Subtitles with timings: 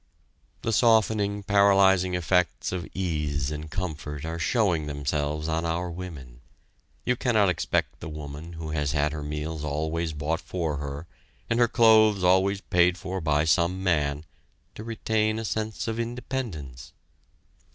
[0.63, 6.41] The softening, paralyzing effects of ease and comfort are showing themselves on our women.
[7.05, 11.05] You cannot expect the woman who has had her meals always bought for her,
[11.51, 14.25] and her clothes always paid for by some man,
[14.73, 16.93] to retain a sense of independence.